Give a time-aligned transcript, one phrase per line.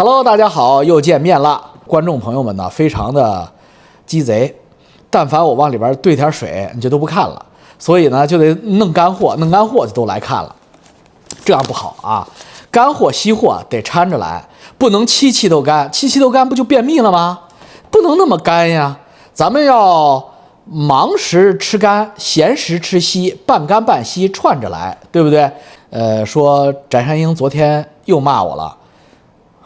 [0.00, 1.60] Hello，大家好，又见面了。
[1.84, 3.52] 观众朋友们呢，非常的
[4.06, 4.54] 鸡贼，
[5.10, 7.46] 但凡我往里边兑点水，你就都不看了。
[7.80, 10.54] 所以呢，就得弄干货，弄干货就都来看了。
[11.44, 12.24] 这样不好啊，
[12.70, 14.48] 干货稀货得掺着来，
[14.78, 17.36] 不能七七都干，七七都干不就便秘了吗？
[17.90, 18.96] 不能那么干呀，
[19.34, 20.24] 咱们要
[20.64, 25.50] 忙时吃干，闲时吃稀，半干半稀串着来，对不对？
[25.90, 28.76] 呃，说翟山鹰昨天又骂我了，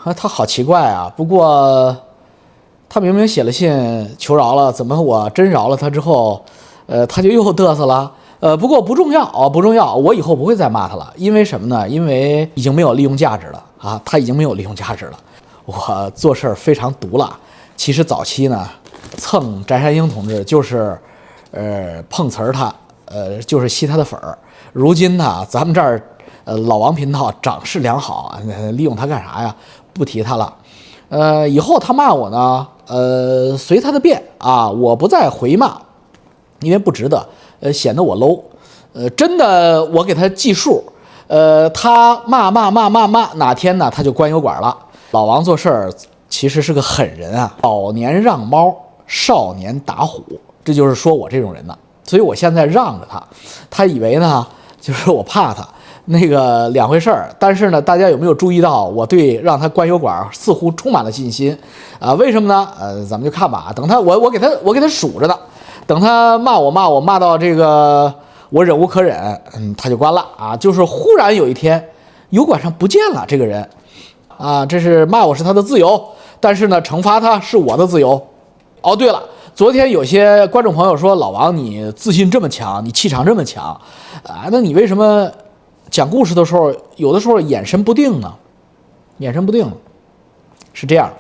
[0.05, 1.13] 啊，他好奇怪啊。
[1.17, 1.97] 不过
[2.89, 6.45] 他明明写了信求饶了，怎么我真饶了他之后，
[6.87, 8.11] 呃，他就又嘚瑟了？
[8.41, 11.89] 呃，不过不重要啊，不重要，我以后不会再骂他了，因为什么呢？
[11.89, 15.13] 因为已经没有利用价值了啊，他已经没有利用价值了。
[15.65, 17.33] 我做事儿非常毒辣。
[17.77, 18.69] 其实早期呢，
[19.17, 20.99] 蹭翟山鹰同志就是，
[21.53, 22.75] 呃，碰瓷儿他，
[23.05, 24.37] 呃，就是吸他的粉儿。
[24.73, 26.03] 如今呢，咱们这儿。
[26.45, 28.37] 呃，老王频道长势良好，
[28.73, 29.55] 利用他干啥呀？
[29.93, 30.55] 不提他了。
[31.09, 35.77] 呃，以后他骂我呢，呃，随他的便啊，我不再回骂，
[36.61, 37.27] 因为不值得，
[37.61, 38.41] 呃，显得我 low。
[38.95, 40.83] 呃，真的，我给他计数，
[41.27, 44.77] 呃，他骂骂骂骂骂，哪天呢他就关油管了。
[45.11, 45.93] 老王做事儿
[46.29, 48.75] 其实是个狠人啊，老年让猫，
[49.07, 50.23] 少年打虎，
[50.65, 51.77] 这就是说我这种人呢。
[52.05, 53.23] 所以我现在让着他，
[53.71, 54.47] 他以为呢，
[54.81, 55.67] 就是我怕他。
[56.07, 61.57] 那个两回事儿，但是呢，大家有没有注意到我对让他关油管似乎充满了信心
[62.01, 62.13] 啊？
[62.15, 62.69] 为什么呢？
[62.79, 63.73] 呃，咱们就看吧。
[63.75, 65.39] 等他，我我给他我给他数着呢。
[65.87, 68.13] 等他骂我骂我骂到这个
[68.51, 69.17] 我忍无可忍，
[69.57, 70.57] 嗯，他就关了啊。
[70.57, 71.89] 就是忽然有一天，
[72.31, 73.65] 油管上不见了这个人
[74.37, 74.67] 啊。
[74.67, 76.05] 这是骂我是他的自由，
[76.41, 78.21] 但是呢，惩罚他是我的自由。
[78.81, 79.23] 哦，对了，
[79.55, 83.65] 昨天有些观众朋友说老王你自信这么强，你气场这么强
[84.27, 85.31] 啊，那你为什么？
[85.93, 88.33] 讲故事的时候，有的时候眼神不定呢，
[89.19, 89.71] 眼神不定，
[90.73, 91.13] 是这样。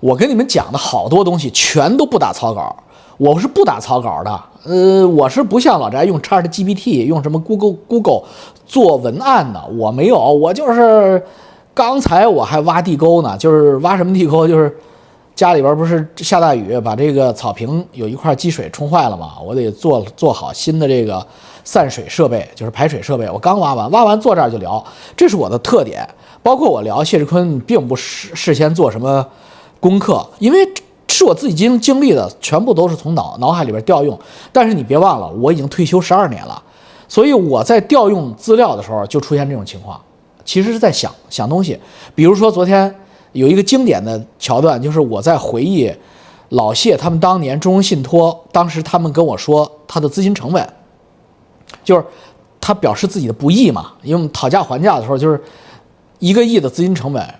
[0.00, 2.74] 我跟你们讲的好多东西全都不打草稿，
[3.18, 4.40] 我是不打草稿的。
[4.64, 8.22] 呃，我是不像老翟用 Chat GPT，用什么 Google Google
[8.64, 11.22] 做文案的，我没有，我就是
[11.74, 14.74] 刚才我还挖地沟呢，就是挖什么地沟，就是
[15.34, 21.26] 家里边不是下大雨，把这个草坪有一块积水冲坏了嘛，我得做做好新的这个。
[21.64, 24.84] 散水设备就是排水设备，我刚挖完，挖完坐这儿就聊，
[25.16, 26.06] 这是我的特点。
[26.42, 29.26] 包括我聊谢志坤，并不事事先做什么
[29.80, 30.58] 功课，因为
[31.08, 34.18] 是我自己经经历的，全部都是从脑脑海里边调用。
[34.52, 36.62] 但是你别忘了，我已经退休十二年了，
[37.08, 39.98] 所以我在调用资料的时候就出现这种情况，
[40.44, 41.80] 其实是在想想东西。
[42.14, 42.94] 比如说昨天
[43.32, 45.90] 有一个经典的桥段，就是我在回忆
[46.50, 50.68] 老谢他们当年中融信托，当时他们跟我说他的资金成本。
[51.82, 52.04] 就是
[52.60, 55.42] 他表示自己的不易嘛，因为我们讨价还价的时候，就是
[56.18, 57.34] 一个亿的资金成本，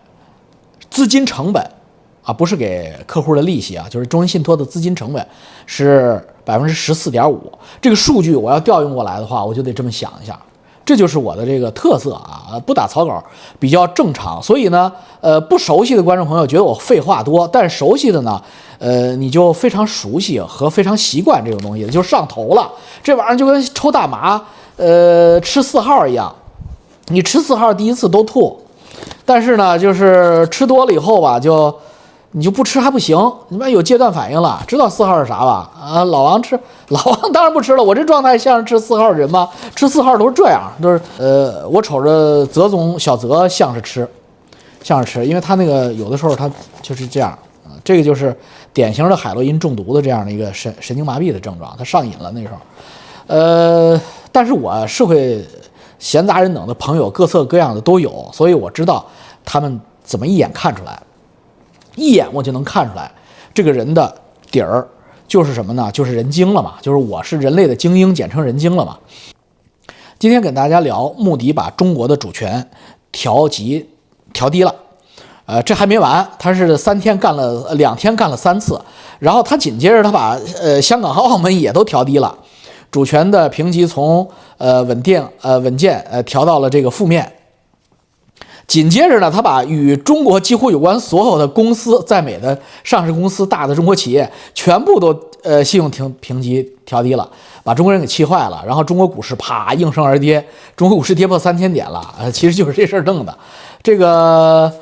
[0.90, 1.62] 资金成本
[2.22, 5.26] 啊，不是给客户的利息啊，就是中信信托的资金成本
[5.66, 7.52] 是百分之十四点五。
[7.80, 10.38] 这个数据我要调用过来的话，我就得这么想一下，
[10.84, 13.22] 这就是我的这个特色啊，不打草稿
[13.58, 14.42] 比较正常。
[14.42, 18.40] 所以呢，呃，不熟悉的观众朋友觉得我废话多，但熟悉的呢。
[18.80, 22.70] 呃，你就非常熟悉和非常习惯这种东西，就上头了。
[23.02, 24.38] 这玩意儿就跟抽大麻，
[24.76, 26.34] 呃，吃四号一样。
[27.06, 28.60] 你吃四号第一次都吐，
[29.24, 31.74] 但是呢，就是吃多了以后吧，就
[32.36, 34.60] 你就不吃还不行，你妈有戒断反应了。
[34.66, 35.70] 知道四号是啥吧？
[35.80, 36.58] 啊，老王吃，
[36.90, 37.82] 老王当然不吃了。
[37.82, 39.48] 我这状态像是吃四号的人吗？
[39.76, 44.08] 吃四号都是这样，都是呃，我瞅着泽总小泽像是吃，
[44.82, 46.50] 像是吃，因为他那个有的时候他
[46.82, 47.38] 就是这样。
[47.84, 48.36] 这个就是
[48.72, 52.56] 典型的海洛因中毒的这样的一个神神经麻痹的症状，他上瘾了那时候。
[53.26, 54.00] 呃，
[54.32, 55.44] 但是我社会
[55.98, 59.04] 闲杂人等的朋友各色各样的都有，所以我知道
[59.44, 60.98] 他们怎么一眼看出来，
[61.96, 63.10] 一眼我就能看出来
[63.52, 64.14] 这个人的
[64.50, 64.86] 底儿
[65.26, 65.90] 就是什么呢？
[65.92, 68.98] 就是人精了嘛，就是我是人类的精英，简称人精了嘛。
[70.18, 72.70] 今天跟大家聊穆迪把中国的主权
[73.10, 73.88] 调级
[74.32, 74.74] 调低了。
[75.46, 78.80] 呃，这还没完，他是三天干了两天干了三次，
[79.18, 82.34] 然后他紧接着他把呃香港和澳门也都调低了，
[82.90, 84.26] 主权的评级从
[84.56, 87.30] 呃稳定呃稳健呃调到了这个负面。
[88.66, 97.28] 紧接着呢，他把与中国几乎有关所有的公司在美的上市公司大的中国企业全部都呃信用评评级调低了，
[97.62, 98.62] 把中国人给气坏了。
[98.66, 100.44] 然后中国股市啪应声而跌，
[100.76, 103.36] 中国股市跌破三千点了，呃， 其实就是这事儿弄的，
[103.82, 104.72] 这个。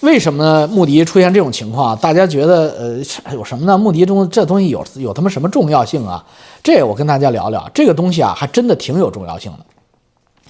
[0.00, 0.66] 为什么呢？
[0.66, 3.78] 穆迪出现这种情况，大家觉得呃有什么呢？
[3.78, 6.22] 穆迪中这东西有有他妈什么重要性啊？
[6.62, 9.58] 这我跟大家聊聊，这个东西啊还真的挺有重要性的。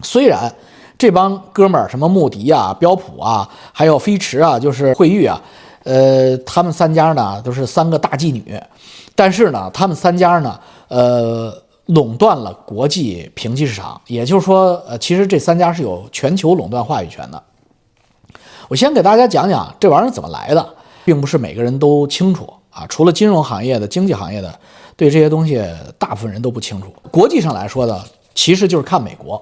[0.02, 0.52] 虽然
[0.98, 5.38] 这帮哥们儿，什么穆迪啊、标普啊，还有飞驰啊，就是惠誉啊，
[5.84, 8.58] 呃，他们三家呢都是三个大妓女，
[9.14, 10.58] 但是呢，他们三家呢，
[10.88, 11.52] 呃，
[11.86, 17.42] 垄断了国际评级市场，也就是说，呃，其实这三家是有全球垄断话语权的。
[18.68, 20.66] 我先给大家讲讲这玩意儿怎么来的，
[21.04, 24.58] 并不是每个人都清楚啊，除了金融行业的、经济行业的，
[24.96, 25.62] 对这些东西
[25.98, 26.90] 大部分人都不清楚。
[27.10, 28.02] 国际上来说呢，
[28.34, 29.40] 其实就是看美国。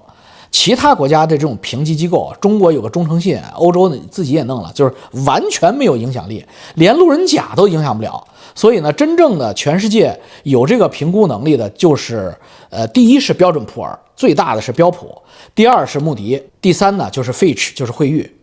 [0.55, 4.93] 其他国家的这种评级机构，中国有个中诚信，欧洲呢自己也弄了，就是
[5.25, 6.43] 完全没有影响力，
[6.75, 8.25] 连路人甲都影响不了。
[8.55, 12.33] 所以呢，真正的全世界有这个评估能力的，就是
[12.69, 15.13] 呃，第一是标准普尔，最大的是标普，
[15.53, 18.33] 第二是穆迪，第三呢就是 Fitch，就是惠誉。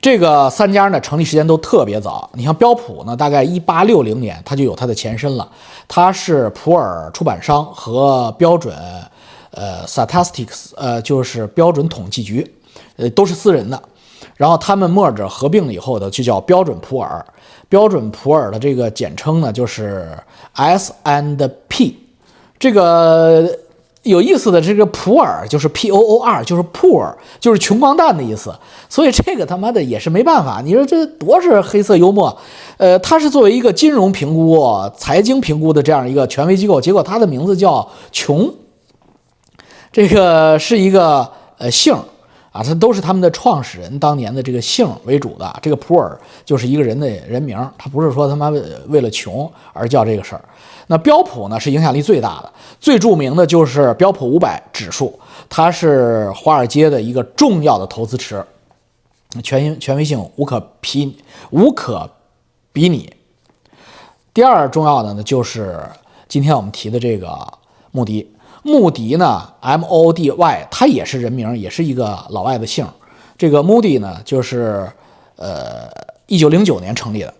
[0.00, 2.28] 这个三家呢成立时间都特别早。
[2.34, 5.48] 你像标普呢，大概一八六零年它就有它的前身了，
[5.86, 8.74] 它是普尔出版商和标准。
[9.54, 12.50] 呃，statistics，呃，就是标准统计局，
[12.96, 13.80] 呃，都是私人的，
[14.36, 17.22] 然后他们 merge 合并了以后的就叫标准普尔，
[17.68, 20.08] 标准普尔的这个简称呢就是
[20.54, 21.98] S and P，
[22.58, 23.46] 这个
[24.04, 28.54] 有意思的这个普尔就是 P O O R，就是 poor，就是穷光蛋的意思，
[28.88, 32.34] 所以这个他妈的也是没办法，你说这多是黑色幽默，
[32.78, 34.66] 呃，它是作为一个金融评估、
[34.96, 38.50] 财经评估的这样一个权威机构，结果它的名字叫穷。
[39.92, 41.94] 这个是一个呃姓
[42.50, 45.54] 啊，它都是他们的创始人当年的这个姓为主的。
[45.62, 48.48] 这个普尔就是一个人的人名，他不是说他妈
[48.88, 50.42] 为了穷而叫这个事儿。
[50.86, 52.50] 那标普呢是影响力最大的，
[52.80, 55.18] 最著名的就是标普五百指数，
[55.48, 58.42] 它是华尔街的一个重要的投资池，
[59.42, 61.14] 权权威性无可匹
[61.50, 62.10] 无可
[62.72, 63.12] 比拟。
[64.32, 65.78] 第二重要的呢就是
[66.28, 67.36] 今天我们提的这个
[67.90, 68.26] 穆迪。
[68.62, 72.86] 穆迪呢，M O D Y，它也是人名，也是一个老外的姓。
[73.36, 74.88] 这个 Moody 呢，就是
[75.36, 75.90] 呃，
[76.26, 77.34] 一九零九年成立的。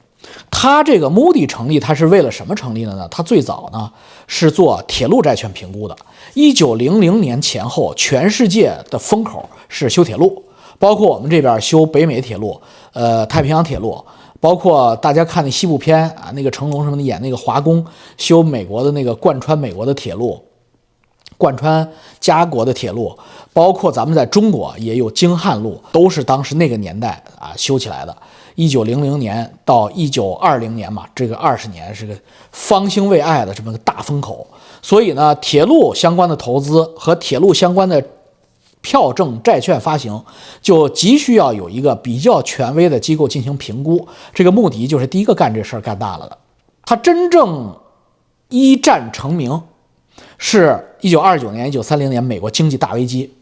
[0.50, 3.06] 它这个 Moody 成立，它是为了什么成立的呢？
[3.08, 3.90] 它最早呢
[4.26, 5.96] 是做铁路债券评估的。
[6.34, 10.42] 一九零零年前后，全世界的风口是修铁路，
[10.78, 12.60] 包括我们这边修北美铁路，
[12.92, 14.04] 呃，太平洋铁路，
[14.40, 17.84] 包括大家看那西部片啊，那个成龙什么的演那个华工
[18.16, 20.42] 修美国的那个贯穿美国的铁路。
[21.42, 21.86] 贯穿
[22.20, 23.18] 家国的铁路，
[23.52, 28.16] 包括咱们在中国也有京汉路，都是当时那个年代啊修起来的。
[28.54, 32.14] 一九零零年到一九二零年嘛，这个二十年是个
[32.52, 34.46] 方兴未艾的这么个大风口。
[34.82, 38.00] 所以呢，铁路相关的投资和铁路相关的
[38.80, 40.22] 票证债券发行，
[40.60, 44.06] 就急需要有一个比较权威的机构进行评估。
[44.32, 46.38] 这个目的就是第一个干这事儿干大了的。
[46.84, 47.76] 他真正
[48.48, 49.60] 一战成名。
[50.38, 53.32] 是一九二九年、一九三零年美国经济大危机，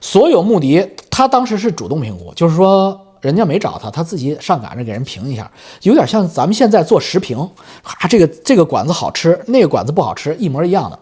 [0.00, 5.50] 所有穆迪他当时是主动评估，就是说人家没找他，他自己上赶着给人评一下，
[5.82, 7.38] 有点像咱们现在做食评，
[7.82, 10.98] 啊，这个这个馆子好吃，那个馆子不好吃，一模一样的，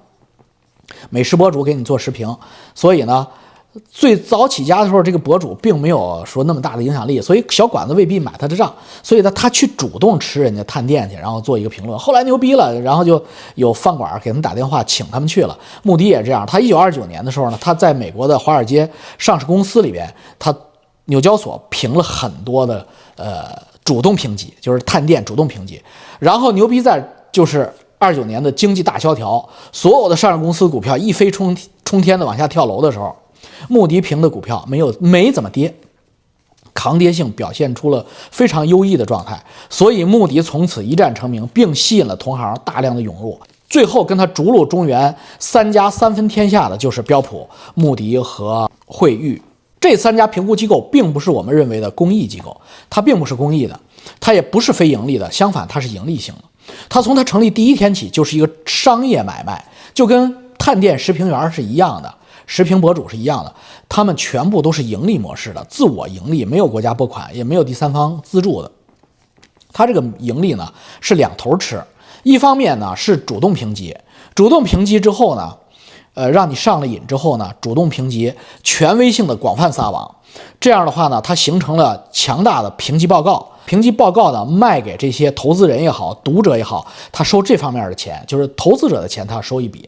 [1.11, 2.37] 美食博主给你做食评，
[2.75, 3.27] 所以呢。
[3.91, 11.99] 最早起家的时候，这个博主并没有说那么大的影响力，所以小馆子未必买他的账，所以呢，他去主动吃人家探店去，然后做一个评论。
[11.99, 13.23] 后来牛逼了，然后就
[13.55, 15.59] 有饭馆给他们打电话请他们去了。
[15.83, 18.89] 穆迪也这样，他一九二九年的时候呢，他在美国的华尔街
[19.19, 20.55] 上市公司里边，他
[21.07, 22.87] 纽交所评了很多的
[23.17, 23.45] 呃
[23.85, 25.81] 主动评级，就是探店主动评级。
[26.19, 33.15] 然后牛逼在就是二九年的经济大萧条，所有的上市公司股票一飞冲冲天的往下跳楼的时候。
[33.69, 35.75] 穆迪评的股票没有没怎么跌，
[36.75, 43.39] 抗跌性表现出了非常优异的状态，所以穆迪从此一战成名，并吸引了同行大量的涌入。
[43.69, 49.43] 最后跟他逐鹿中原三家三分天下的就是标普、穆迪和惠誉
[49.81, 52.57] 这三家评估机构，并不是我们认为的公益机构，
[52.89, 53.79] 它并不是公益的，
[54.21, 56.75] 它也不是非盈利的，相反它是盈利性的。
[56.89, 62.15] 它从它成立第一天起就是一个商业买卖，就跟探店食评员是一样的。
[62.47, 63.53] 食评博主是一样的，
[63.89, 68.71] 他们全部都是盈利模式的，自我盈利，没有国家拨款，也没有第三方资助的。
[69.73, 71.83] 他这个盈利呢是两头吃，
[72.23, 73.95] 一方面呢是主动评级，
[74.35, 75.55] 主动评级之后呢，
[76.15, 80.17] 呃，让你上了瘾之后呢，主动评级，权威性的广泛撒网，
[80.59, 89.87] 这样的话呢，它形成了强大的评级报告，评级报告呢卖给这些投资人也好，读者也好，他收这方面的钱，就是投资者的钱，他收一笔。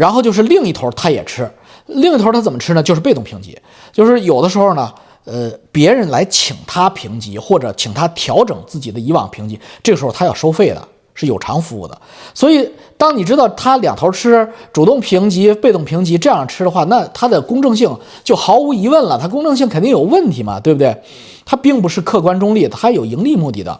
[0.00, 1.46] 然后就是另一头，他也吃，
[1.84, 2.82] 另一头他怎么吃呢？
[2.82, 3.58] 就是被动评级，
[3.92, 4.90] 就是有的时候呢，
[5.24, 12.00] 呃，别人来请他评级，或者请他调整自己的以往评级，这个时候他要收费的，是有偿服务的。
[12.32, 12.66] 所以，
[12.96, 19.18] 当你知道它两头吃，主动评级、被动评级这样吃的话，那它的公正性就毫无疑问了。
[19.18, 20.96] 它公正性肯定有问题嘛，对不对？
[21.44, 23.78] 它并不是客观中立，它有盈利目的的。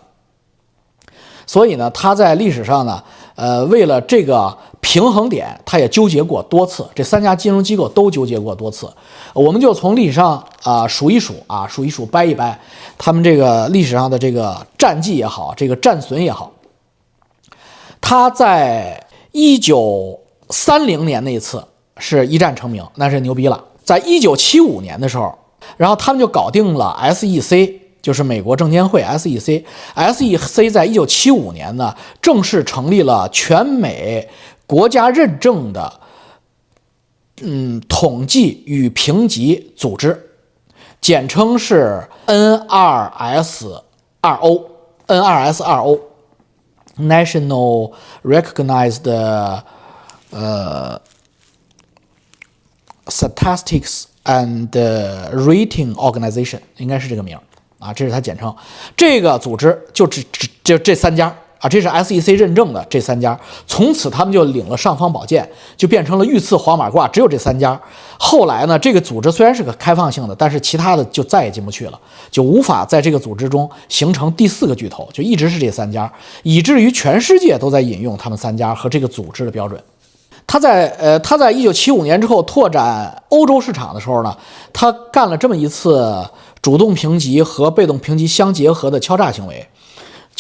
[1.47, 3.03] 所以呢，它在历史上呢，
[3.35, 6.89] 呃，为了这个平衡点，它也纠结过多次。
[6.95, 8.91] 这三家金融机构都纠结过多次。
[9.35, 12.59] 我们就从历史上啊数一数啊数一数掰一掰，
[12.99, 16.51] 他们这个历史上的这个战绩也好，这个战损也好。
[18.01, 20.19] 他在一九
[20.49, 21.63] 三零年那一次
[21.99, 23.63] 是一战成名，那是牛逼了。
[23.85, 25.33] 在一九七五年的时候，
[25.77, 29.65] 然后他们就搞定了 SEC，就是美国证监会 SEC。
[29.95, 34.29] SEC 在一九七五年呢，正式成立了全美
[34.71, 36.01] 国家认证的。
[37.43, 40.31] 嗯，统计与评级组织，
[41.01, 43.83] 简称是 NRS
[44.21, 45.79] 二 O，NRS 二
[46.99, 49.11] O，National Recognized
[50.31, 51.01] 呃
[53.07, 57.37] Statistics and Rating Organization，应该是这个名
[57.81, 58.55] 啊，这是它简称。
[58.97, 61.35] 这个组织就只只就这三家。
[61.61, 67.79] 啊，这是 SEC 认证的这三家，从此他们就领了尚方宝剑，就变成了御赐黄马褂，只有这三家。
[68.19, 72.01] 后来呢，这个组织虽然是个开放性的，但是其他的就再也进不去了，
[72.31, 76.11] 就无法在这个组织中形成第四个巨头，就一直是这三家，
[76.43, 79.79] 以至于全世界都在引用他们三家和这个组织的标准。
[80.47, 84.35] 他在呃，他在一九七五年之后拓展欧洲市场的时候呢，
[84.73, 86.27] 他干了这么一次
[86.63, 89.67] 主动评级和被动评级相结合的敲诈行为。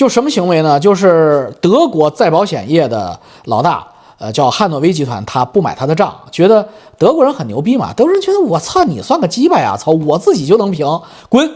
[0.00, 0.80] 就什么行为呢？
[0.80, 6.66] 就是德国再保险业的老大，呃，叫汉诺威集团，他不买他的账，觉得
[6.96, 7.92] 德国人很牛逼嘛。
[7.92, 10.86] 德国人觉得我操你算个鸡巴呀，操我自己就能平，
[11.28, 11.46] 滚。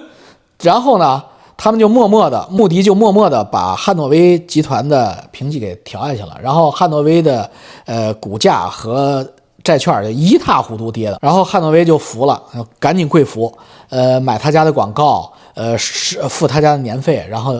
[0.61, 1.23] 然后呢，
[1.57, 6.37] 他们就默默的，穆迪就默默的把汉诺威集团的评级给调下去了。
[6.43, 7.51] 然后汉诺威的
[7.87, 9.27] 呃股价和
[9.63, 11.19] 债券就一塌糊涂跌的。
[11.23, 12.43] 然后汉诺威就服了，
[12.79, 13.51] 赶紧跪服，
[13.89, 17.55] 呃，买他家的广告，呃，是付他家的年费，然后。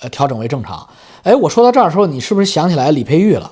[0.00, 0.86] 呃，调整为正常。
[1.22, 3.50] 哎，我说到这儿的时候，你是不是想起来李佩玉了？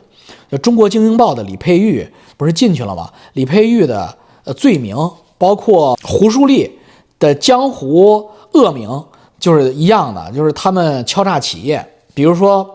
[0.50, 3.10] 就《中国经营报》的李佩玉不是进去了吗？
[3.32, 4.96] 李佩玉的呃罪名，
[5.38, 6.78] 包括胡舒立
[7.18, 9.02] 的江湖恶名，
[9.40, 11.84] 就是一样的，就是他们敲诈企业。
[12.14, 12.68] 比如说，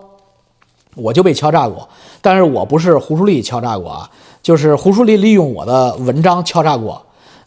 [0.96, 1.88] 我就被敲诈过，
[2.20, 4.10] 但是我不是胡舒立敲诈过啊，
[4.42, 7.00] 就是胡舒立利用我的文章敲诈过。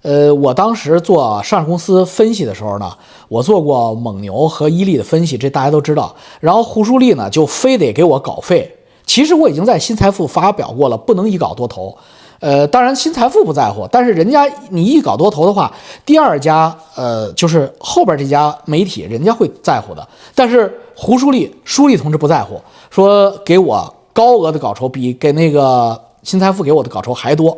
[0.03, 2.91] 呃，我当时做上市公司分析的时候呢，
[3.29, 6.13] 我做过蒙牛和伊利的分析，这大家都知道。
[6.41, 8.69] 然后胡舒立呢，就非得给我稿费。
[9.05, 11.97] 其实我已经在新财富发表过了，不能一稿多投。
[12.39, 15.73] 呃，当然新财富不在乎，但是人家你一稿多投的话，
[16.05, 20.05] 第二家呃就是后边这家媒体人家会在乎的。
[20.35, 27.57] 但是胡舒立舒立同志不在乎，说给我高额的稿酬，比给那个新财富给我的稿酬还多。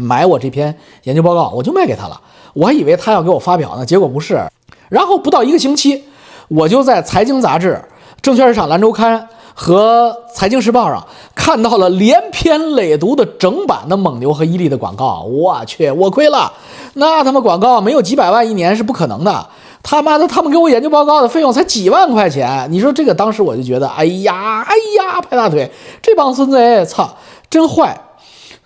[0.00, 2.20] 买我这篇研究报告，我就卖给他了。
[2.54, 4.40] 我还以为他要给我发表呢，结果不是。
[4.88, 6.04] 然后不到一个星期，
[6.46, 7.82] 我就在财经杂志、
[8.22, 15.22] 证券市场蓝周刊和财经时报上看到了连篇累牍的整版的蒙牛和伊利的广告。
[15.22, 16.52] 我去，我亏了。
[16.94, 19.48] 那他妈广告没有几百万一年是不可能的。
[19.82, 22.68] 他妈的，他们给我研究报告的费用才几万块钱。
[22.70, 27.08] 你说这个，当时我就觉得，哎呀，哎呀，拍大腿，这帮孙子，操，
[27.50, 27.98] 真坏。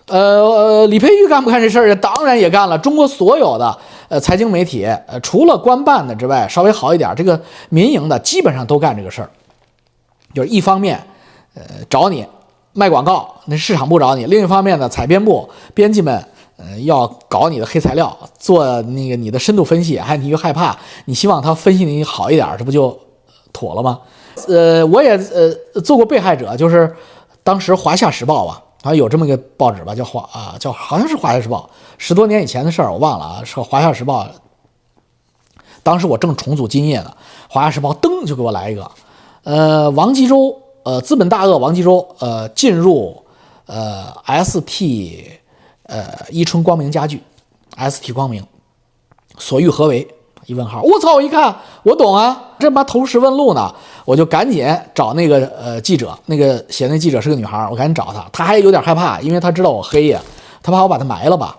[0.08, 1.94] 呃，李佩玉干不干这事儿？
[1.94, 2.76] 当然也干了。
[2.76, 3.78] 中国所有的
[4.08, 9.30] 呃财经媒体，呃，除了官办的之外，稍微好一点，这个民营的基本上都干这个事儿。
[10.34, 11.00] 就是一方面，
[11.54, 12.26] 呃，找你
[12.72, 16.22] 卖广告，那市场部找你；另一方面呢，采编部编辑们，
[16.56, 22.98] 呃，要搞你的黑材料，做那个你的深度分析，还你又害怕，你希望他分析你好一点，这不就
[23.52, 24.00] 妥了吗？
[24.48, 26.92] 呃，我也呃做过被害者，就是
[27.44, 28.60] 当时《华夏时报》啊。
[28.82, 34.24] 好像有这么个报纸吧，叫华啊，叫好像是《华夏时报》，十多年以前的事儿，我忘了啊，是《华夏时报》。
[35.84, 37.16] 当时我正重组金业呢，
[37.52, 38.90] 《华夏时报》噔就给我来一个，
[39.44, 43.24] 呃，王继洲，呃，资本大鳄王继洲，呃，进入
[43.66, 44.12] 呃
[44.44, 45.24] ST，
[45.84, 47.22] 呃，伊春光明家具
[47.76, 48.44] ，ST 光明，
[49.38, 50.08] 所欲何为？
[50.46, 51.14] 一问号，我操！
[51.14, 53.72] 我一看，我懂啊，这妈投石问路呢，
[54.04, 60.20] 我就赶紧找那个呃记者，那个写那记者是个女孩，我赶紧找她，她还有点害怕，因为她知道我黑呀，
[60.60, 61.56] 她怕我把她埋了吧，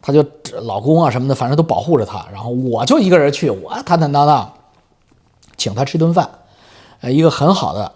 [0.00, 0.24] 她就
[0.62, 4.50] 老公啊什么的，反正都保护着她，然后我就一个人去，我坦坦荡荡，
[5.58, 6.26] 请她吃顿饭，
[7.02, 7.92] 呃，一个很好的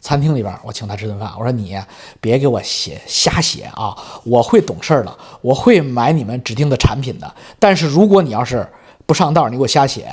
[0.00, 1.78] 餐厅里边，我请她吃顿饭，我说你
[2.22, 3.94] 别给我写瞎写啊，
[4.24, 8.66] 我会懂事儿的，我会买你们指定的产品的，但是如果你要是。
[9.08, 10.06] 不上道，你给我瞎写。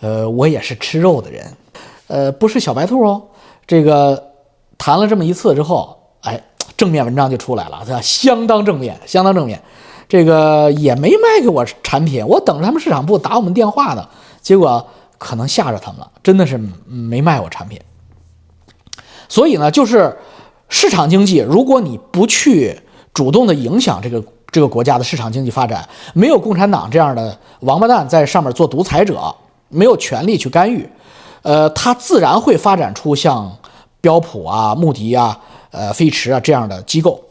[0.00, 1.46] 呃，我也是吃肉的人，
[2.08, 3.22] 呃，不是小白兔哦。
[3.64, 4.20] 这个
[4.76, 6.42] 谈了这么一次之后，哎，
[6.76, 9.62] 正面文章就出来了，这相当正面，相当正面。
[10.08, 14.08] 这个也没卖给我产品，我等着他们市场部打我们电话呢，
[14.40, 14.84] 结果
[15.16, 17.80] 可能吓着他们了，真的是没卖我产品。
[19.28, 20.18] 所以呢，就是
[20.68, 22.80] 市场经济，如果你不去
[23.14, 24.20] 主动的影响这个
[24.52, 29.34] 这个国家的市场经济发展，没有共产党这样的王八蛋在上面做独裁者，
[29.68, 30.88] 没有权利去干预，
[31.42, 33.50] 呃，它自然会发展出像
[34.00, 35.38] 标普啊、穆迪啊、
[35.70, 37.22] 呃、飞驰啊这样的机构，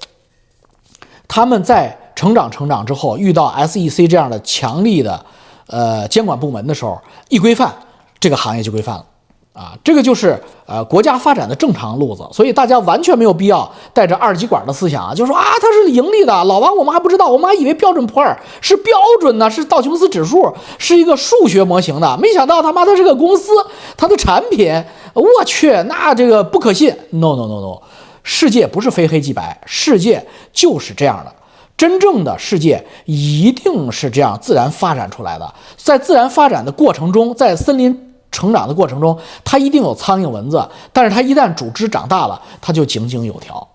[1.27, 1.97] 他们在。
[2.15, 5.25] 成长成长之后，遇到 SEC 这样的强力的，
[5.67, 7.73] 呃监管部门的时候，一规范，
[8.19, 9.05] 这个行业就规范了，
[9.51, 23.51] 啊，这个就是呃国家发展的正常路子，所以大家完全没有必要带着二极管的思想啊，就说啊它是盈利的，老王我们还不知道，我们还以为标准普尔是标准呢，是道琼斯指数是一个数学模型的，没想到他妈它是个公司，
[23.97, 24.71] 它的产品，
[25.13, 27.81] 我去，那这个不可信，no no no no，
[28.23, 31.33] 世界不是非黑即白，世界就是这样的。
[31.75, 43.67] 真正的世界一定是这样自然发展出来的，在自然发展的过程中，在森林成长的过程中，它一定有苍蝇蚊子，但是它一旦组织长大了，它就井井有条，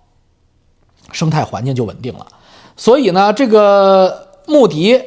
[1.13, 2.27] 生态环境就稳定了。
[2.77, 5.01] 所以呢，这个穆迪，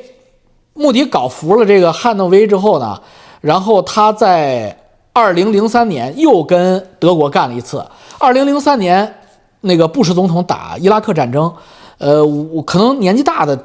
[0.74, 3.02] 穆迪搞服了这个汉诺威之后呢，
[3.42, 4.78] 然后他在
[5.14, 7.86] 二零零三年又跟德国干了一次。
[8.20, 9.22] 二零零三年，
[9.62, 11.54] 那个布什总统打伊拉克战争。
[11.98, 13.60] 呃，我可能年纪大的，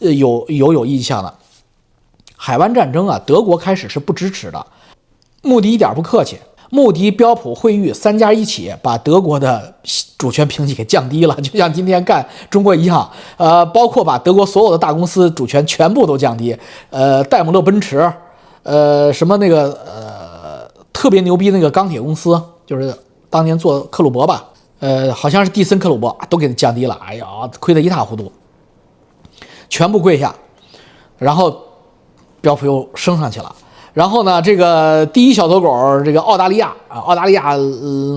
[0.00, 1.34] 呃，有有有印象的，
[2.36, 4.66] 海湾战争啊，德国开始是不支持的，
[5.46, 6.36] 穆迪一点不客气，
[6.70, 9.72] 穆迪、标普、惠誉三家一起把德国的
[10.18, 16.56] 主权评级给降低了，就像今天干中国一样，呃，包括把德国所有的大公司主权全部都降低，
[16.90, 18.12] 呃，戴姆勒奔驰，
[18.64, 22.92] 呃，什么那个呃特别牛逼那个钢铁公司，就是
[23.30, 24.44] 当年做克虏伯吧。
[24.78, 27.26] 呃，好像是蒂森克鲁伯都给降低了，哎呀，
[27.58, 28.30] 亏得一塌糊涂，
[29.70, 30.34] 全部跪下，
[31.16, 31.62] 然后
[32.42, 33.54] 标普又升上去了。
[33.96, 37.56] 然后呢，这个第一小走狗，这个澳大利亚啊，澳大利亚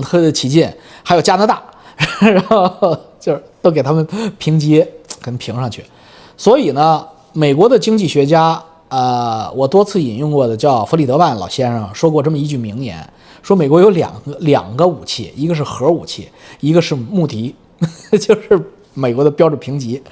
[0.04, 0.70] 和起劲，
[1.02, 1.62] 还有加拿大，
[2.20, 4.84] 然后就是都给他们评级，
[5.22, 5.82] 给评上去。
[6.36, 13.02] 所以呢，美国的经济学家，呃，我多次引用过的叫弗里德曼老先生说过这么一句名言。
[13.42, 16.28] 说美国有两个两个武器，一个是核武器，
[16.60, 17.54] 一个是穆迪，
[18.20, 18.62] 就是
[18.92, 20.02] 美国的标准评级。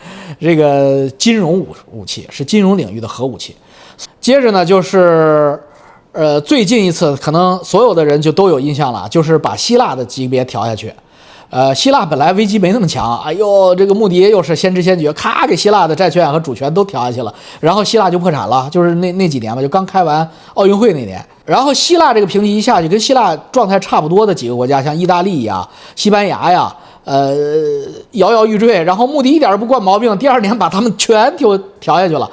[0.41, 3.55] 这个金融武武器是金融领域的核武器。
[4.21, 5.59] 接着呢，就是
[6.13, 10.93] 呃最近一次，可能所有的人就都有印象了，就是把希腊的级别调下去。
[11.51, 26.71] 呃，希腊本来危机没那么强，哎呦，这个穆迪又是先知先觉，咔给希腊的债券和主权都调下去了，然后希腊就破产了，就是那那几年吧，就刚开完奥运会那年，然后希腊这个评级一下去，跟希腊状态差不多的几个国家，像意大利呀、西班牙呀，
[27.05, 27.35] 呃，
[28.11, 32.31] 摇摇欲坠，然后穆迪一点都不惯毛病，第二年把他们全调调下去了，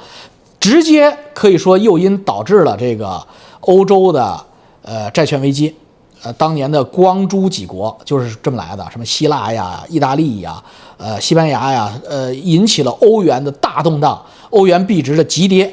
[0.66, 3.24] 直接可以说诱因导致了这个
[3.60, 4.36] 欧洲的
[4.82, 5.72] 呃债券危机。
[6.24, 10.60] 呃，当年的光珠几国就是这么来的，什么希腊呀、意大利呀、
[10.96, 15.72] 呃、西班牙呀，呃，引起了欧元的大动荡，欧元币值的急跌，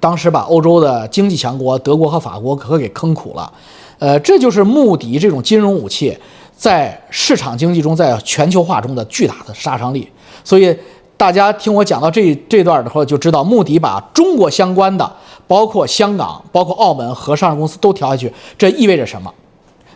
[0.00, 3.52] 当时把欧洲的经济强国德国和法国可给坑苦了。
[3.98, 6.16] 呃，这就是穆迪这种金融武器
[6.56, 10.08] 在市场经济中，在全球化中的巨大的杀伤力。
[10.42, 10.74] 所以
[11.16, 15.12] 大家听我讲到这这段的时候，就知道穆迪把中国相关的。
[15.46, 19.30] 包括香港、包括澳门和上市公司都调下去，这意味着什么？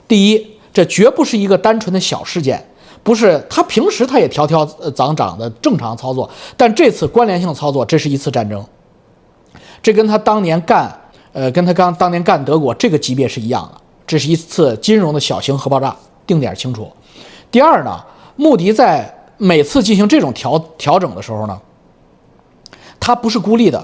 [0.07, 2.63] 第一，这绝不是一个单纯的小事件，
[3.03, 8.63] 不是他平时他也调调呃涨涨的正常操作，但这次关联性操作，这是一次战争，
[9.83, 10.95] 这跟他当年干
[11.33, 16.93] 呃跟他刚当年干德国这个级别是一样的，这是一次金融的小型核爆炸，定点清楚。
[17.51, 17.99] 第二呢，
[18.37, 21.59] 穆迪在每次进行这种调调整的时候呢，
[23.01, 23.83] 他不是孤立的。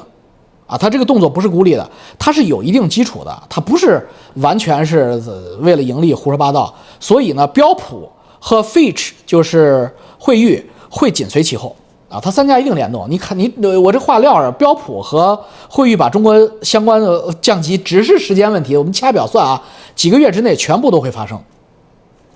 [0.66, 1.86] 啊，他这个动作不是孤立的，
[2.18, 4.04] 他是有一定基础的，他不是
[4.36, 5.22] 完全是
[5.60, 6.74] 为了盈利胡说八道。
[6.98, 11.76] 所以呢，标普和 Fitch 就是惠誉会紧随其后
[12.08, 13.06] 啊，它三家一定联动。
[13.10, 15.38] 你看，你我这话撂着，标普和
[15.68, 19.62] 惠誉把中国相关的降级只是时间问题，我们掐表算啊，
[19.94, 21.38] 几个月之内全部都会发生，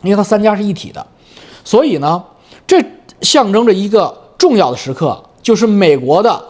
[0.02, 1.04] 因为它三家是一体的。
[1.64, 2.22] 所以呢，
[2.66, 2.84] 这
[3.20, 6.42] 象征着一个重要的时刻，就是美国的。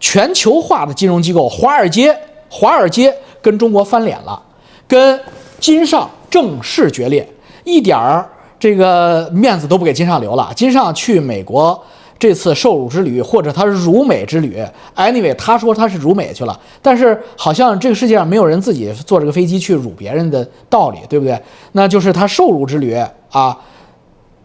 [0.00, 2.14] 全球化的金融机构，华尔街，
[2.50, 4.42] 华尔街跟中国翻脸了，
[4.86, 5.18] 跟
[5.58, 7.26] 金上正式决裂，
[7.64, 10.52] 一点儿这个面子都不给金上留了。
[10.54, 11.80] 金上去美国
[12.18, 14.62] 这次受辱之旅，或者他是辱美之旅
[14.94, 21.40] ，anyway，他说他是辱美去了，但是好像这个世界上没有人自己坐这个飞机去辱别人的道理，对不对？
[21.72, 22.94] 那就是他受辱之旅
[23.30, 23.56] 啊，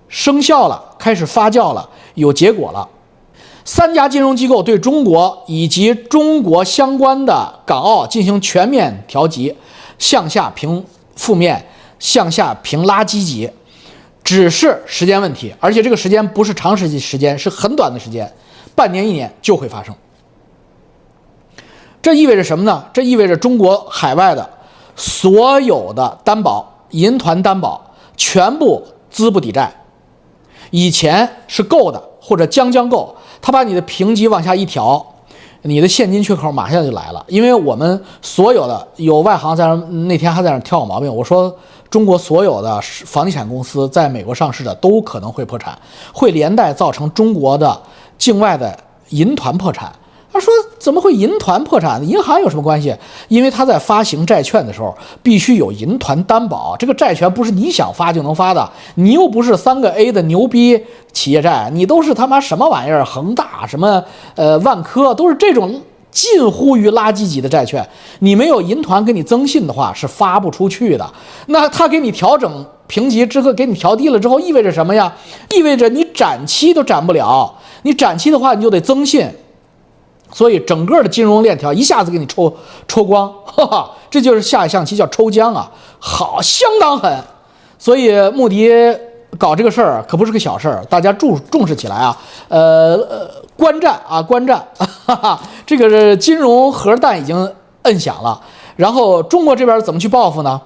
[0.10, 2.88] 生效了，开始发酵了，有结果了。
[3.64, 9.56] 三家金融机构对中国以及中国相关的港澳进行全面调级，
[10.00, 10.84] 向下平
[11.16, 11.64] 负面，
[12.00, 13.48] 向下平拉积极，
[14.24, 18.34] 只是时间问题，而且这个时间不是长时间时间，是很短的时间，
[18.74, 19.94] 半年一年就会发生。
[22.02, 22.84] 这意味着什么呢？
[22.92, 24.50] 这意味着中国海外的
[24.96, 29.72] 所有的担保、银团担保全部资不抵债，
[30.72, 33.16] 以前是够的或者将将够。
[33.42, 35.06] 他把你的评级往下一调，
[35.62, 37.26] 你的现金缺口马上就来了。
[37.28, 41.56] 因为我们所有的有外行在那那天还在那挑我毛病，我说
[41.90, 45.80] 中国所有的房地产公司在美国上市的都可能会破产，
[46.14, 47.82] 会连带造成中国的
[48.18, 48.78] 境外的
[49.10, 49.90] 银团破产。
[50.32, 52.08] 他说：“怎么会银团破产？
[52.08, 52.96] 银行有什么关系？
[53.30, 58.70] 因为他在发行债券的时候必须有银团担保，这个债权不是你想发就能发的。
[58.96, 60.80] 你又不是三个 A 的牛逼
[61.12, 63.04] 企业债，你都是他妈什么玩意儿？
[63.04, 64.04] 恒大什么
[64.36, 67.84] 呃万科都是这种近乎于垃圾级的债券。
[68.20, 71.12] 你没有银团给你增信的话，是发不出去的。
[71.48, 75.12] 那他给你调整评级之后，给你调低了之后，意味着什么呀？
[75.56, 77.52] 意味着你展期都展不了。
[77.82, 79.28] 你展期的话，你就得增信。”
[80.32, 82.54] 所以整个的金融链条一下子给你抽
[82.88, 87.24] 抽光，哈哈，这就是下一象棋叫抽浆啊，好，相当狠。
[87.78, 88.72] 所以穆迪
[89.38, 92.18] 搞这个事儿可不是个小事儿，大家重重视起来啊。
[92.48, 93.00] 呃，
[93.58, 94.68] 观战啊，观战，
[95.06, 97.52] 哈哈，这个是金融核弹已经
[97.84, 98.40] 摁响了。
[98.76, 100.62] 然后中国这边怎么去报复呢？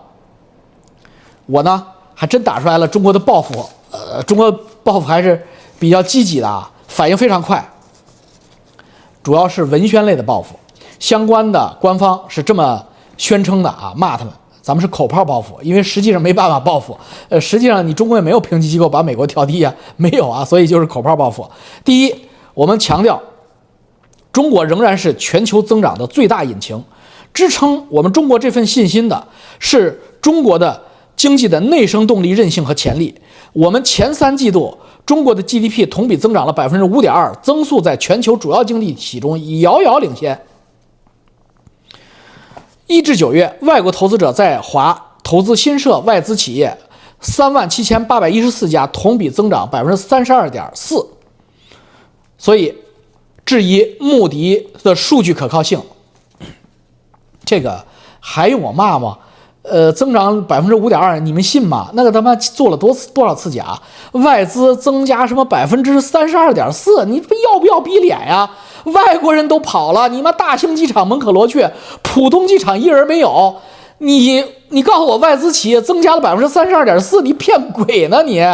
[1.45, 4.51] 我呢还真打出来了中国的报复，呃，中国
[4.83, 5.45] 报复还是
[5.79, 7.63] 比较积极的啊，反应非常快。
[9.23, 10.59] 主要是文宣类的报复，
[10.99, 16.97] 相关的官方是这么宣称的啊，骂他们，咱们是口炮报复，因为实际上没办法报复，
[17.29, 21.49] 呃，实际上你中国也没有评级机构把美国调低呀， 没有啊，所以就是口炮报复。
[21.85, 22.13] 第一，
[22.53, 23.21] 我们强调，
[24.33, 26.83] 中国仍然是全球增长的最大引擎，
[27.33, 29.25] 支撑我们中国这份信心的
[29.57, 30.81] 是中国的
[31.15, 33.15] 经济的内生动力、韧性和潜力。
[33.53, 34.77] 我们前三季度。
[35.05, 40.39] 中国的 GDP 同比增长了百分之五点二，增速在全球主要经济体中已遥遥领先。
[42.87, 46.77] 一至九月，外国投资者在华投资新设外资企业
[47.19, 51.05] 三万七千八百一十四家，同比增长百分之三十二点四。
[52.37, 52.75] 所以，
[53.45, 55.81] 质疑穆迪的数据可靠性，
[57.45, 57.85] 这个
[58.19, 59.17] 还用我骂吗？
[59.63, 61.89] 呃，增长百分之五点二，你们信吗？
[61.93, 63.79] 那个他妈做了多多少次假？
[64.11, 67.05] 外资增加什么百分之三十二点四？
[67.05, 68.49] 你要不要逼脸呀？
[68.83, 71.71] 外国人都跑了，你妈大兴机场门可罗雀，
[72.01, 73.55] 浦东机场一人没有。
[73.99, 78.21] 你你告诉我，外资企业增加了百分之三十二点四，你骗鬼呢？
[78.23, 78.45] 你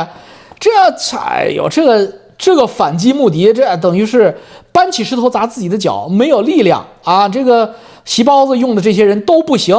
[0.60, 0.70] 这
[1.18, 4.38] 哎呦，这个这个反击目的，这等于是
[4.72, 7.28] 搬起石头砸自己的脚，没有力量啊！
[7.28, 7.74] 这个
[8.06, 9.76] 席包子用的这些人都不行。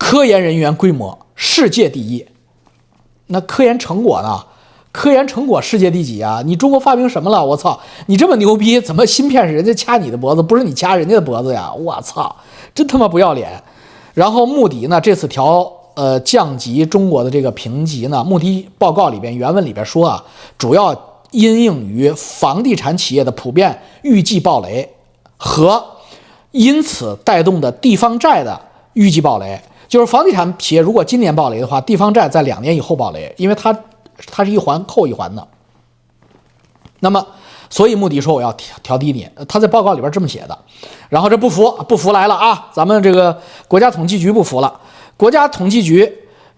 [0.00, 2.26] 科研人员规模世界第一，
[3.26, 4.42] 那科研成果呢？
[4.90, 6.42] 科研成果世界第几啊？
[6.44, 7.44] 你中国发明什么了？
[7.44, 7.78] 我操！
[8.06, 11.70] 你这么牛逼，怎么芯片是人家掐你的脖子，不是你掐人家的脖子呀？
[11.74, 12.34] 我操，
[12.74, 13.62] 真他妈不要脸！
[14.14, 20.24] 然后穆迪呢，这次调呃降级中国的这个评级呢，穆迪报告里边原文里边说啊，
[20.56, 20.92] 主要
[21.30, 24.88] 因应于房地产企业的普遍预计暴雷
[25.36, 25.84] 和
[26.52, 28.58] 因此带动的地方债的
[28.94, 29.60] 预计暴雷。
[29.90, 33.76] 就是房地产企业如果今年暴雷的话，地方债在两年以后暴雷，因为它
[34.30, 35.46] 它是一环扣一环的。
[37.00, 37.26] 那么，
[37.68, 40.56] 所以穆迪说我要调调低你，他在报告里边这么写的。
[41.08, 42.68] 然后这不服不服来了啊！
[42.72, 44.80] 咱们这个国家统计局不服了。
[45.16, 46.08] 国家统计局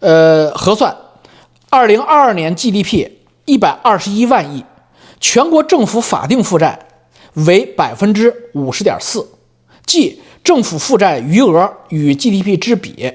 [0.01, 0.95] 呃核算，
[1.71, 3.09] 二零二二年 GDP
[3.47, 4.63] 一百二十一万亿，
[5.21, 6.79] 全国政府法定负债
[7.33, 9.27] 为百分之五十点四，
[9.87, 13.11] 即政府负债余额与 GDP 之比。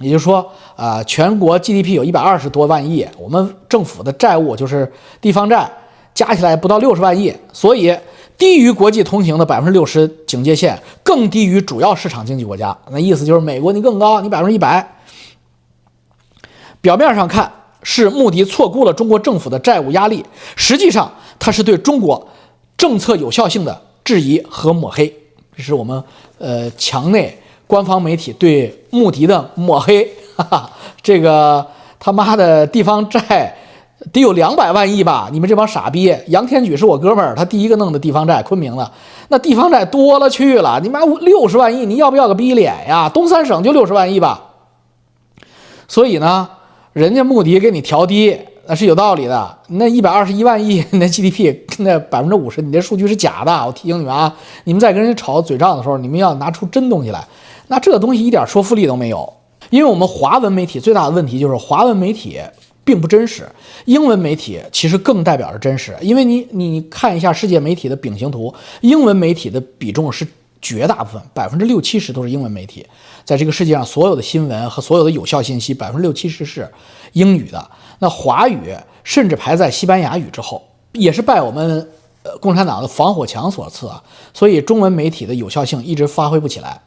[0.00, 5.70] 也就是说，啊，全国 GDP 有一百二十多万亿，我们政府的债务就是地方债，
[6.14, 7.94] 加起来不到六十万亿，所以
[8.38, 12.74] 低于国际通行的百分之六十警戒线，更低于主要市场经济国家。
[12.90, 14.96] 那意思就是美国你更高，你百分之一百。
[16.80, 20.24] 表面上看是穆迪错估了中国政府的债务压力，
[20.56, 22.26] 实际上它是对中国
[22.78, 25.14] 政策有效性的质疑和抹黑。
[25.54, 26.02] 这是我们
[26.38, 27.36] 呃墙内。
[27.70, 30.04] 官方媒体对穆迪的抹黑，
[30.36, 31.64] 哈哈，这个
[32.00, 33.54] 他妈的地方债
[34.12, 35.28] 得有两百万亿吧？
[35.30, 36.12] 你们这帮傻逼！
[36.26, 38.90] 杨天举是我哥们儿，他第一个弄的地方债，昆明的
[39.28, 43.08] 那地方债多了去了，你妈六十万亿，你要不要个逼脸呀？
[43.08, 44.42] 东三省就六十万亿吧。
[45.86, 46.48] 所以呢，
[46.92, 49.58] 人家穆迪给你调低，那是有道理的。
[49.68, 53.52] 那一百二十一万亿 那 GDP 那百分之五十，你这数据是假的。
[53.66, 57.22] 我提醒你们啊，你们在跟人家吵嘴仗的时候，你们要拿出真东西来。
[57.70, 59.32] 那这个东西一点说服力都没有，
[59.70, 62.40] 因为我们华文媒体最大的问题就是华文媒体
[62.82, 63.48] 并不真实，
[63.84, 65.96] 英文媒体其实更代表着真实。
[66.00, 70.26] 因为你你看一下世界媒体的饼形图，英文媒体的比重是
[70.60, 72.84] 绝大部分，百分之六七十都是英文媒体。
[73.24, 76.68] 在这个世界上，所有的新闻和所有的有效信息，百分之六七十是
[77.12, 77.70] 英语的。
[78.00, 81.88] 那华语甚至排在西班牙语之后，也是拜我们
[82.24, 84.02] 呃共产党的防火墙所赐啊。
[84.34, 86.80] 所以中文媒体的有效性一直发挥不起来。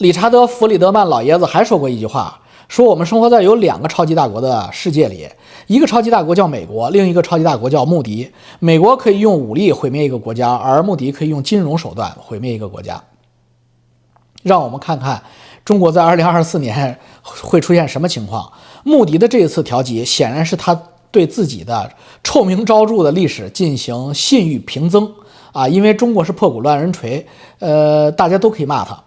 [0.00, 5.28] 理查德·弗里德曼老爷子还说过一句话，说我们生活在有两个超级大国的世界里，
[5.66, 8.30] 一个超级大国叫美国，另一个超级大国叫穆迪。
[8.60, 12.98] 美国可以用武力毁灭一个国家，而穆迪可以用金融手段毁灭一个国家。
[14.42, 15.22] 让我们看看。
[15.66, 18.50] 中国在二零二四年会出现什么情况？
[18.82, 20.74] 穆迪的这一次调级，显然是他
[21.10, 21.92] 对自己的
[22.24, 25.12] 臭名昭著的历史进行信誉平增
[25.52, 25.68] 啊！
[25.68, 27.24] 因为中国是破鼓乱人锤，
[27.58, 28.98] 呃，大家都可以骂他，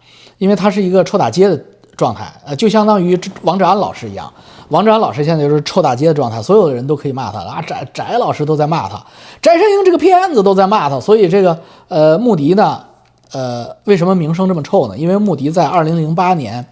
[0.43, 1.57] 因为他是一个臭大街的
[1.95, 4.29] 状态，呃，就相当于王志安老师一样。
[4.67, 7.61] 王志安老师现在就是臭大街的状态，所有的人都可以骂他啊！
[7.61, 8.97] 翟翟老师都在骂他，
[9.41, 12.83] 翟山鹰这个骗子都在骂他，所以这个呃，穆迪呢？
[13.31, 14.97] 呃，为什么名声这么臭呢？
[14.97, 16.65] 因为穆迪在二零零八年，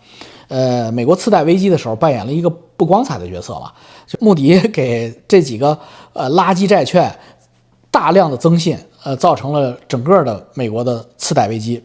[0.50, 3.72] 呃，美国次贷危机的时候扮演了一个不光彩的角色嘛。
[4.06, 5.78] 就穆迪给这几个
[6.12, 7.10] 呃垃圾债券
[7.90, 11.82] 大量的增信，呃，造成了整个的美国的次贷危机。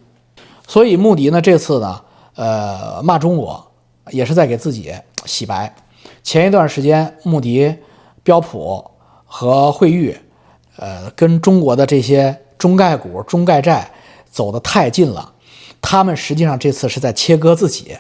[0.67, 2.01] 所以穆迪呢这次呢，
[2.35, 3.65] 呃，骂中国
[4.11, 4.93] 也是在给自己
[5.25, 5.75] 洗白。
[6.23, 7.75] 前一段时间，穆迪、
[8.23, 8.85] 标普
[9.25, 10.17] 和惠誉，
[10.77, 13.91] 呃，跟中国的这些中概股、中概债。
[14.29, 15.33] 走得太近了，
[15.81, 17.97] 他们实际上这次是在切割自己，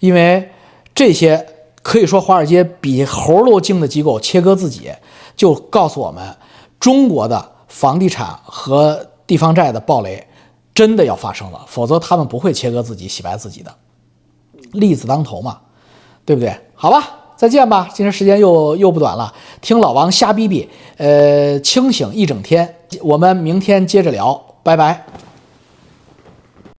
[0.00, 0.48] 因为
[0.94, 1.46] 这些
[1.82, 4.90] 可以说华尔街比猴都精的机构切割自己，
[5.36, 6.34] 就告诉我们，
[6.80, 10.26] 中国的房地产和地方债的暴雷
[10.74, 13.72] 真的要发生了，否则他们不会切割自己、洗白自己的。
[14.72, 15.60] 利字当头嘛，
[16.24, 16.52] 对不对？
[16.74, 25.06] 好吧，再见吧，今天时间又又不短了，听老王瞎逼逼，呃，清醒一整天，我们明天接着聊，拜拜。